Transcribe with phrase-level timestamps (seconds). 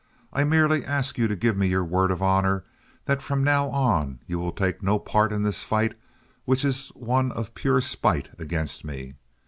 [0.33, 2.63] I merely ask you to give me your word of honor
[3.05, 5.93] that from now on you will take no part in this fight
[6.43, 9.13] which is one of pure spite against me.